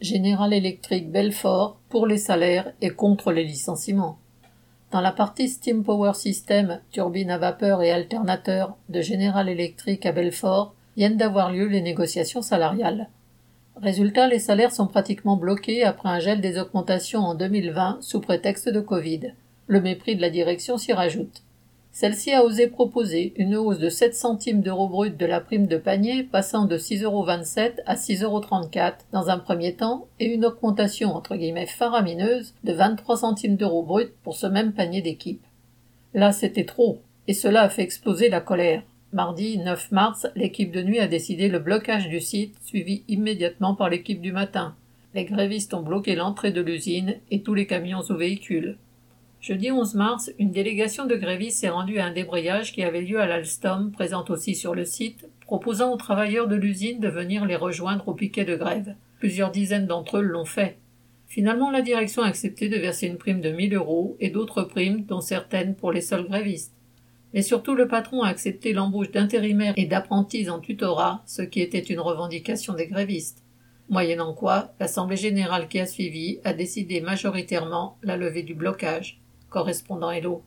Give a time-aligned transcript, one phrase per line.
[0.00, 4.18] General Electric Belfort pour les salaires et contre les licenciements.
[4.92, 10.12] Dans la partie Steam Power System, turbine à vapeur et alternateur de General Electric à
[10.12, 13.10] Belfort, viennent d'avoir lieu les négociations salariales.
[13.76, 18.70] Résultat, les salaires sont pratiquement bloqués après un gel des augmentations en 2020 sous prétexte
[18.70, 19.34] de Covid.
[19.66, 21.42] Le mépris de la direction s'y rajoute.
[21.92, 25.76] Celle-ci a osé proposer une hausse de 7 centimes d'euros brut de la prime de
[25.76, 28.40] panier, passant de 6,27 euros à 6,34 euros
[29.12, 34.12] dans un premier temps, et une augmentation entre guillemets faramineuse de 23 centimes d'euros brut
[34.22, 35.44] pour ce même panier d'équipe.
[36.14, 38.82] Là, c'était trop, et cela a fait exploser la colère.
[39.12, 43.90] Mardi 9 mars, l'équipe de nuit a décidé le blocage du site, suivi immédiatement par
[43.90, 44.76] l'équipe du matin.
[45.14, 48.78] Les grévistes ont bloqué l'entrée de l'usine et tous les camions ou véhicules.
[49.40, 53.18] Jeudi 11 mars, une délégation de grévistes s'est rendue à un débrayage qui avait lieu
[53.18, 57.56] à l'Alstom, présente aussi sur le site, proposant aux travailleurs de l'usine de venir les
[57.56, 58.96] rejoindre au piquet de grève.
[59.18, 60.76] Plusieurs dizaines d'entre eux l'ont fait.
[61.26, 65.06] Finalement, la direction a accepté de verser une prime de 1000 euros et d'autres primes,
[65.06, 66.74] dont certaines pour les seuls grévistes.
[67.32, 71.78] Mais surtout, le patron a accepté l'embauche d'intérimaires et d'apprentis en tutorat, ce qui était
[71.78, 73.42] une revendication des grévistes.
[73.88, 79.19] Moyennant quoi, l'Assemblée générale qui a suivi a décidé majoritairement la levée du blocage.
[79.50, 80.38] Correspondant Hello.